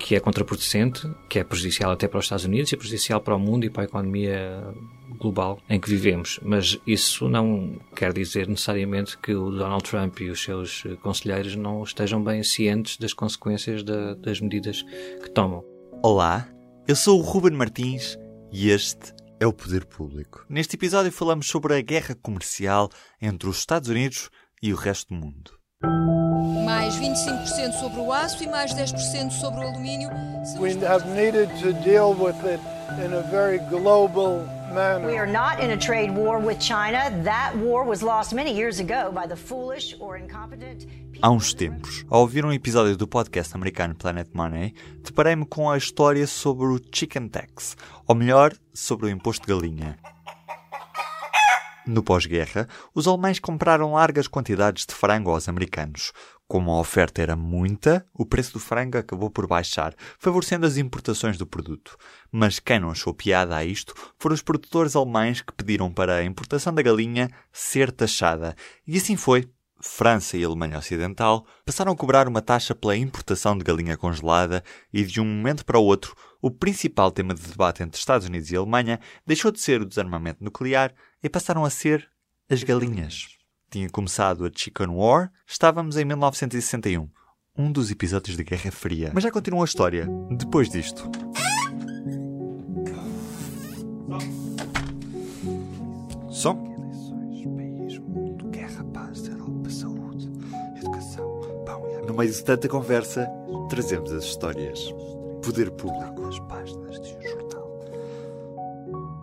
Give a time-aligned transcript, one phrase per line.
[0.00, 3.38] que é contraproducente, que é prejudicial até para os Estados Unidos e prejudicial para o
[3.38, 4.64] mundo e para a economia
[5.18, 6.40] global em que vivemos.
[6.42, 11.84] Mas isso não quer dizer necessariamente que o Donald Trump e os seus conselheiros não
[11.84, 14.82] estejam bem cientes das consequências da, das medidas
[15.22, 15.62] que tomam.
[16.02, 16.48] Olá,
[16.88, 18.18] eu sou o Ruben Martins
[18.50, 20.46] e este é o Poder Público.
[20.48, 22.88] Neste episódio falamos sobre a guerra comercial
[23.20, 24.30] entre os Estados Unidos
[24.62, 25.59] e o resto do mundo.
[26.64, 30.10] Mais 25% sobre o aço e mais 10% sobre o alumínio.
[30.58, 32.60] We have needed to deal with it
[33.04, 35.06] in a very global manner.
[35.06, 37.10] We are not in a trade war with China.
[37.24, 40.86] That war was lost many years ago by the foolish or incompetent.
[41.22, 44.74] Há uns tempos, ao ouvir um episódio do podcast americano Planet Money,
[45.04, 49.98] deparei-me com a história sobre o Chicken Tax, ou melhor, sobre o imposto de galinha.
[51.90, 56.12] No pós-guerra, os alemães compraram largas quantidades de frango aos americanos.
[56.46, 61.36] Como a oferta era muita, o preço do frango acabou por baixar, favorecendo as importações
[61.36, 61.96] do produto.
[62.30, 66.24] Mas quem não achou piada a isto foram os produtores alemães que pediram para a
[66.24, 68.54] importação da galinha ser taxada.
[68.86, 69.50] E assim foi.
[69.80, 75.02] França e Alemanha Ocidental passaram a cobrar uma taxa pela importação de galinha congelada e,
[75.04, 78.56] de um momento para o outro, o principal tema de debate entre Estados Unidos e
[78.56, 82.08] Alemanha deixou de ser o desarmamento nuclear e passaram a ser
[82.48, 83.28] as galinhas.
[83.70, 87.08] Tinha começado a Chicken War, estávamos em 1961,
[87.56, 89.10] um dos episódios da Guerra Fria.
[89.14, 91.08] Mas já continua a história, depois disto.
[96.30, 96.69] Som.
[102.20, 103.26] Meio de tanta conversa,
[103.70, 104.92] trazemos as histórias.
[105.42, 106.26] Poder público.
[106.26, 107.80] As páginas de um jornal.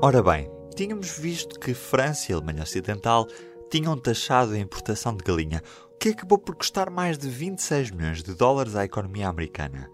[0.01, 3.27] Ora bem, tínhamos visto que França e Alemanha Ocidental
[3.69, 5.61] tinham taxado a importação de galinha,
[5.93, 9.91] o que acabou por custar mais de 26 milhões de dólares à economia americana.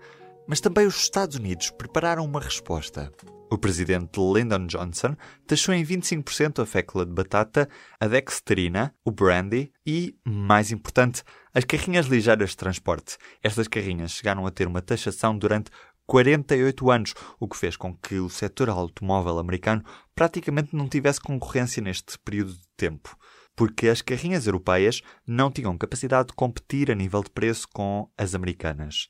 [0.47, 3.11] Mas também os Estados Unidos prepararam uma resposta.
[3.51, 5.13] O presidente Lyndon Johnson
[5.45, 7.67] taxou em 25% a fécula de batata,
[7.99, 11.21] a dextrina, o brandy e, mais importante,
[11.53, 13.17] as carrinhas ligeiras de transporte.
[13.43, 15.69] Estas carrinhas chegaram a ter uma taxação durante
[16.05, 19.83] 48 anos, o que fez com que o setor automóvel americano
[20.15, 23.15] praticamente não tivesse concorrência neste período de tempo,
[23.55, 28.35] porque as carrinhas europeias não tinham capacidade de competir a nível de preço com as
[28.35, 29.07] americanas.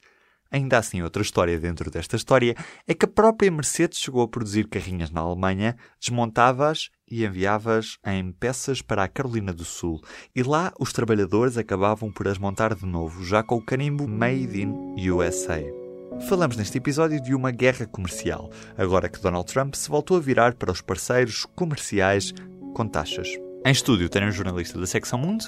[0.53, 2.55] Ainda assim, outra história dentro desta história
[2.87, 8.31] é que a própria Mercedes chegou a produzir carrinhas na Alemanha, desmontava-as e enviava-as em
[8.31, 9.99] peças para a Carolina do Sul.
[10.35, 14.61] E lá os trabalhadores acabavam por as montar de novo, já com o carimbo Made
[14.61, 15.59] in USA.
[16.29, 20.53] Falamos neste episódio de uma guerra comercial, agora que Donald Trump se voltou a virar
[20.53, 22.31] para os parceiros comerciais
[22.75, 23.27] com taxas.
[23.65, 25.45] Em estúdio tem um jornalista da Secção Mundo,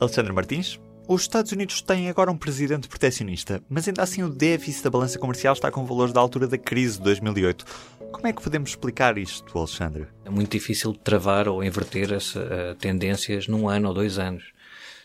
[0.00, 0.80] Alexandre Martins.
[1.08, 5.18] Os Estados Unidos têm agora um presidente proteccionista, mas ainda assim o déficit da balança
[5.18, 7.64] comercial está com valores da altura da crise de 2008.
[8.12, 10.06] Como é que podemos explicar isto, Alexandre?
[10.24, 14.52] É muito difícil travar ou inverter as uh, tendências num ano ou dois anos.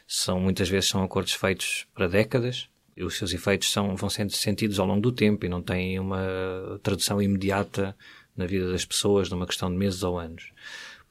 [0.07, 4.31] São muitas vezes são acordos feitos para décadas e os seus efeitos são, vão sendo
[4.33, 7.95] sentidos ao longo do tempo e não têm uma tradução imediata
[8.35, 10.51] na vida das pessoas numa questão de meses ou anos.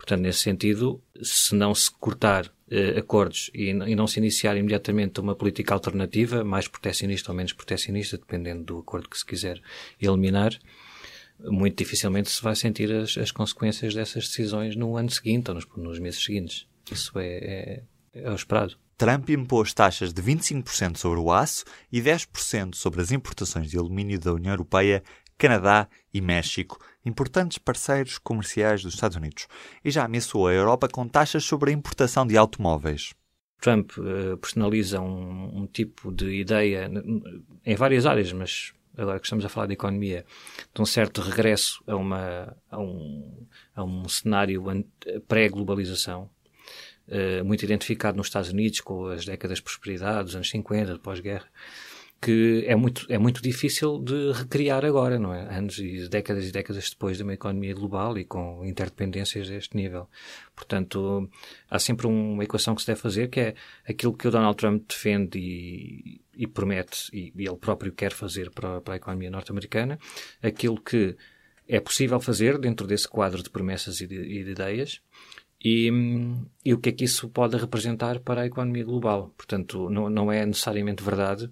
[0.07, 5.19] Portanto, nesse sentido, se não se cortar eh, acordos e, e, não se iniciar imediatamente
[5.19, 9.61] uma política alternativa, mais protecionista ou menos protecionista, dependendo do acordo que se quiser
[10.01, 10.57] eliminar,
[11.41, 15.67] muito dificilmente se vai sentir as, as consequências dessas decisões no ano seguinte ou nos,
[15.77, 16.69] nos meses seguintes.
[16.89, 17.83] Isso é, é,
[18.15, 18.79] é o esperado.
[18.97, 24.21] Trump impôs taxas de 25% sobre o aço e 10% sobre as importações de alumínio
[24.21, 25.03] da União Europeia,
[25.39, 29.47] Canadá e México, importantes parceiros comerciais dos Estados Unidos,
[29.85, 33.15] e já ameaçou a Europa com taxas sobre a importação de automóveis.
[33.61, 36.91] Trump uh, personaliza um, um, tipo de ideia
[37.65, 40.25] em várias áreas, mas agora que estamos a falar de economia,
[40.75, 44.65] de um certo regresso a, uma, a, um, a um cenário
[45.29, 46.31] pré-globalização,
[47.09, 51.01] uh, muito identificado nos Estados Unidos com as décadas de prosperidade, dos anos 50, de
[51.01, 51.47] pós-guerra,
[52.27, 55.43] que é muito, é muito difícil de recriar agora, não é?
[55.57, 60.09] Anos e décadas e décadas depois de uma economia global e com interdependências deste nível.
[60.53, 61.31] Portanto,
[61.71, 63.55] há sempre uma equação que se deve fazer, que é
[63.89, 68.51] aquilo que o Donald Trump defende e, e promete, e, e, ele próprio quer fazer
[68.51, 69.97] para, para a economia norte-americana,
[70.43, 71.17] aquilo que
[71.69, 75.01] é possível fazer dentro desse quadro de promessas e de, e de ideias,
[75.65, 75.93] e,
[76.65, 79.33] e, o que é que isso pode representar para a economia global.
[79.37, 81.49] Portanto, não, não é necessariamente verdade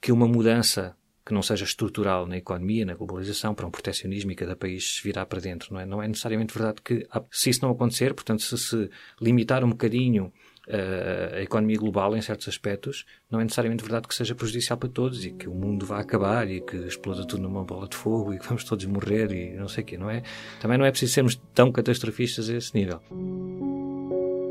[0.00, 4.34] que uma mudança que não seja estrutural na economia, na globalização, para um proteccionismo e
[4.34, 5.72] cada país virar para dentro.
[5.72, 9.62] Não é, não é necessariamente verdade que, se isso não acontecer, portanto, se se limitar
[9.62, 10.32] um bocadinho
[10.66, 14.88] uh, a economia global em certos aspectos, não é necessariamente verdade que seja prejudicial para
[14.88, 18.34] todos e que o mundo vá acabar e que exploda tudo numa bola de fogo
[18.34, 20.22] e que vamos todos morrer e não sei o quê, não é?
[20.60, 23.00] Também não é preciso sermos tão catastrofistas a esse nível.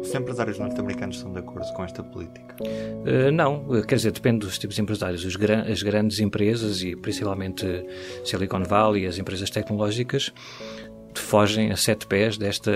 [0.10, 2.56] Os empresários norte-americanos estão de acordo com esta política?
[2.64, 5.24] Uh, não, quer dizer, depende dos tipos de empresários.
[5.24, 5.36] Os
[5.70, 7.64] as grandes empresas e principalmente
[8.26, 10.34] Silicon Valley, as empresas tecnológicas,
[11.14, 12.72] fogem a sete pés desta,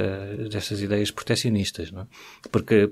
[0.47, 2.07] destas ideias proteccionistas, não é?
[2.51, 2.91] porque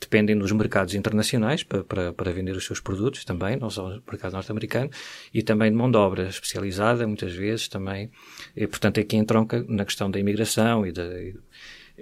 [0.00, 4.02] dependem dos mercados internacionais para, para, para, vender os seus produtos também, não só no
[4.08, 4.88] mercado norte-americano,
[5.34, 8.08] e também de mão de obra especializada, muitas vezes também.
[8.54, 11.04] E, portanto, é aqui entronca na questão da imigração e da,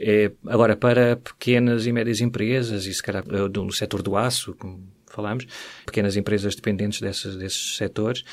[0.01, 4.55] é, agora, para pequenas e médias empresas, e se calhar eh, no setor do aço,
[4.55, 5.47] como falamos,
[5.85, 8.25] pequenas empresas dependentes desses, desses setores,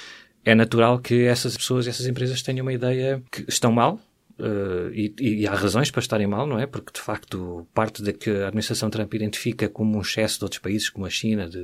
[0.43, 3.99] é natural que essas pessoas, essas empresas tenham uma ideia que estão mal,
[4.37, 6.65] Uh, e, e, há razões para estarem mal, não é?
[6.65, 10.59] Porque, de facto, parte da que a administração Trump identifica como um excesso de outros
[10.59, 11.63] países, como a China, de,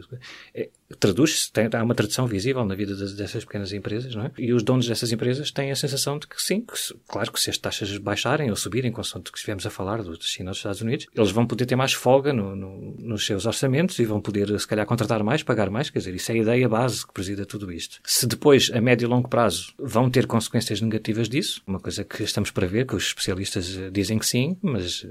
[0.56, 0.69] é,
[1.00, 4.31] traduz-se, há uma tradução visível na vida das, dessas pequenas empresas, não é?
[4.38, 6.73] E os donos dessas empresas têm a sensação de que sim, que,
[7.07, 10.50] claro que se as taxas baixarem ou subirem, consoante que estivemos a falar do China
[10.50, 14.00] ou dos Estados Unidos, eles vão poder ter mais folga no, no, nos seus orçamentos
[14.00, 16.69] e vão poder, se calhar, contratar mais, pagar mais, quer dizer, isso é a ideia
[16.69, 18.00] base que presida tudo isto.
[18.06, 22.24] Se depois, a médio e longo prazo, vão ter consequências negativas disso, uma coisa que
[22.24, 25.04] estamos para ver, que os especialistas dizem que sim, mas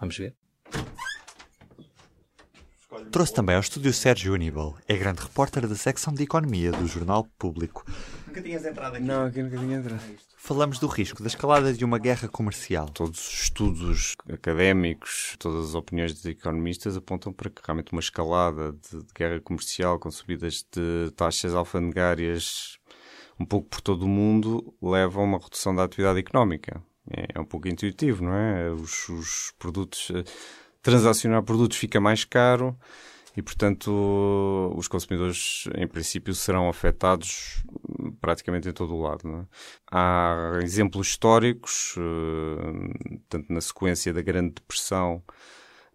[0.00, 0.34] vamos ver.
[3.12, 7.24] Trouxe também ao estúdio Sérgio Aníbal, é grande repórter da secção de Economia do Jornal
[7.38, 7.84] Público.
[8.26, 9.04] Nunca tinhas entrado aqui?
[9.04, 10.00] Não, aqui nunca tinha entrado.
[10.38, 12.88] Falamos do risco da escalada de uma guerra comercial.
[12.88, 18.72] Todos os estudos académicos, todas as opiniões dos economistas apontam para que realmente uma escalada
[18.72, 22.77] de, de guerra comercial com subidas de taxas alfandegárias
[23.38, 26.82] um pouco por todo o mundo leva a uma redução da atividade económica.
[27.10, 28.70] É, é um pouco intuitivo, não é?
[28.70, 30.24] Os, os produtos eh,
[30.82, 32.78] transacionar produtos fica mais caro
[33.36, 37.62] e, portanto, os consumidores, em princípio, serão afetados
[38.20, 39.28] praticamente em todo o lado.
[39.28, 39.46] É?
[39.92, 45.22] Há exemplos históricos, uh, tanto na sequência da Grande Depressão,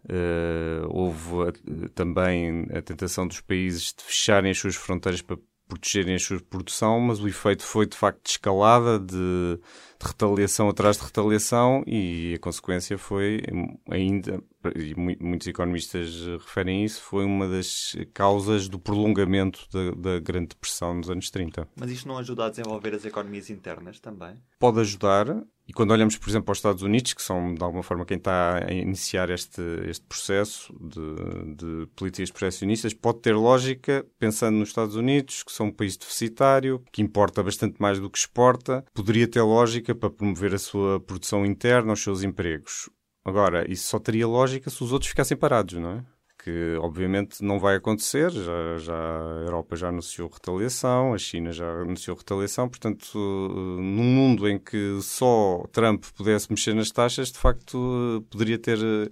[0.04, 1.52] uh, houve
[1.94, 5.36] também a tentação dos países de fecharem as suas fronteiras para
[5.68, 9.58] protegerem a sua produção, mas o efeito foi de facto de escalada, de,
[10.04, 13.42] retaliação atrás de retaliação, e a consequência foi
[13.90, 14.42] ainda
[14.74, 20.94] e muitos economistas referem isso, foi uma das causas do prolongamento da, da, Grande Depressão
[20.94, 21.68] nos anos 30.
[21.76, 24.36] Mas isto não ajuda a desenvolver as economias internas também?
[24.58, 25.26] Pode ajudar,
[25.66, 28.16] e quando olhamos, por exemplo, para os Estados Unidos, que são de alguma forma quem
[28.16, 34.68] está a iniciar este, este processo de, de políticas proteccionistas, pode ter lógica, pensando nos
[34.68, 39.26] Estados Unidos, que são um país deficitário, que importa bastante mais do que exporta, poderia
[39.26, 42.88] ter lógica para promover a sua produção interna, os seus empregos.
[43.24, 46.04] Agora, isso só teria lógica se os outros ficassem parados, não é?
[46.42, 51.66] Que obviamente não vai acontecer, já, já a Europa já anunciou retaliação, a China já
[51.66, 58.22] anunciou retaliação, portanto, num mundo em que só Trump pudesse mexer nas taxas, de facto
[58.28, 59.10] poderia ter eh,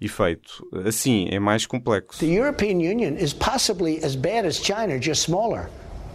[0.00, 0.64] efeito.
[0.86, 2.20] Assim, é mais complexo.
[2.20, 5.68] The European Union is possibly as bad as China, just smaller.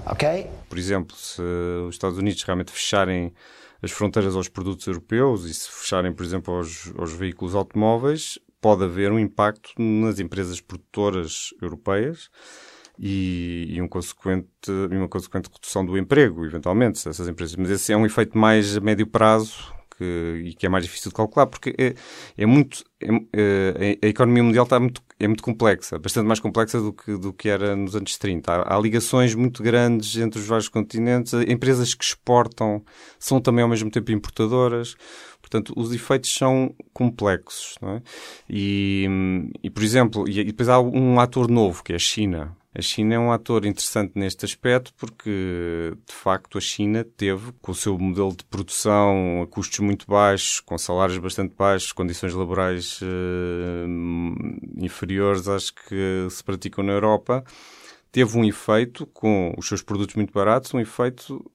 [0.09, 0.47] Okay?
[0.69, 1.41] Por exemplo, se
[1.87, 3.33] os Estados Unidos realmente fecharem
[3.83, 8.85] as fronteiras aos produtos europeus e se fecharem, por exemplo, aos, aos veículos automóveis, pode
[8.85, 12.29] haver um impacto nas empresas produtoras europeias
[12.97, 14.47] e, e, um consequente,
[14.89, 17.57] uma consequente redução do emprego, eventualmente, essas empresas.
[17.57, 21.09] Mas esse é um efeito mais a médio prazo que, e que é mais difícil
[21.09, 21.93] de calcular, porque é,
[22.37, 22.83] é muito.
[23.33, 27.17] É, é, a economia mundial está muito, é muito complexa, bastante mais complexa do que,
[27.17, 28.51] do que era nos anos 30.
[28.51, 32.83] Há, há ligações muito grandes entre os vários continentes, empresas que exportam
[33.19, 34.95] são também ao mesmo tempo importadoras.
[35.41, 37.77] Portanto, os efeitos são complexos.
[37.81, 38.01] É?
[38.49, 39.07] e,
[39.61, 42.55] e, por exemplo, e, e depois há um ator novo, que é a China.
[42.75, 47.71] A China é um ator interessante neste aspecto porque, de facto, a China teve, com
[47.71, 52.99] o seu modelo de produção a custos muito baixos, com salários bastante baixos, condições laborais
[53.01, 53.85] uh,
[54.83, 57.43] inferiores às que se praticam na Europa,
[58.11, 61.45] teve um efeito, com os seus produtos muito baratos, um efeito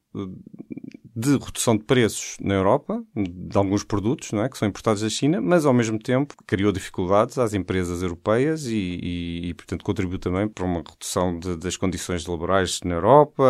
[1.19, 5.09] de redução de preços na Europa, de alguns produtos não é, que são importados da
[5.11, 10.21] China, mas ao mesmo tempo criou dificuldades às empresas europeias e, e, e portanto, contribuiu
[10.21, 13.43] também para uma redução de, das condições laborais na Europa,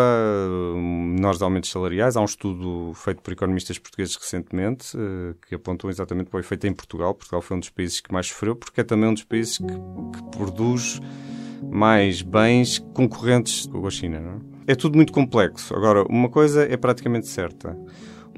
[0.76, 2.16] menores aumentos salariais.
[2.16, 6.66] Há um estudo feito por economistas portugueses recentemente eh, que apontam exatamente para o efeito
[6.66, 7.12] em Portugal.
[7.12, 9.66] Portugal foi um dos países que mais sofreu, porque é também um dos países que,
[9.66, 11.00] que produz
[11.70, 14.20] mais bens concorrentes com a China.
[14.20, 14.57] Não é?
[14.68, 15.74] É tudo muito complexo.
[15.74, 17.76] Agora, uma coisa é praticamente certa.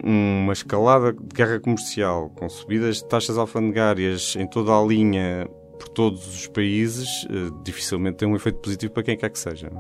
[0.02, 5.88] Uma escalada de guerra comercial com subidas de taxas alfandegárias em toda a linha por
[5.88, 9.66] todos os países, eh, dificilmente tem um efeito positivo para quem quer que seja.
[9.66, 9.70] É?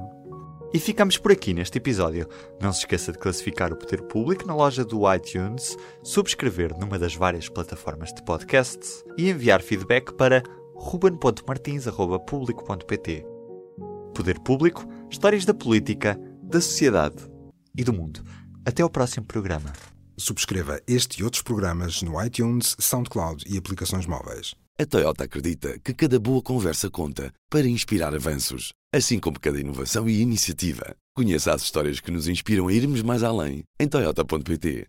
[0.74, 2.26] E ficamos por aqui neste episódio.
[2.60, 7.14] Não se esqueça de classificar o Poder Público na loja do iTunes, subscrever numa das
[7.14, 10.42] várias plataformas de podcasts e enviar feedback para
[10.74, 13.24] ruben.martins.público.pt.
[14.14, 16.18] Poder Público, histórias da política,
[16.50, 17.16] da sociedade
[17.78, 18.24] e do mundo.
[18.66, 19.72] Até ao próximo programa.
[20.18, 24.54] Subscreva este e outros programas no iTunes, SoundCloud e aplicações móveis.
[24.78, 30.08] A Toyota acredita que cada boa conversa conta para inspirar avanços, assim como cada inovação
[30.08, 30.96] e iniciativa.
[31.14, 34.88] Conheça as histórias que nos inspiram a irmos mais além em Toyota.pt.